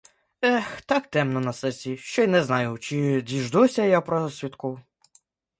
Ех, 0.43 0.81
так 0.81 1.07
темно 1.09 1.39
на 1.39 1.53
серці, 1.53 1.97
що 1.97 2.21
й 2.21 2.27
не 2.27 2.43
знаю, 2.43 2.77
чи 2.77 3.21
діждуся 3.21 3.83
я 3.83 4.01
просвітку. 4.01 4.79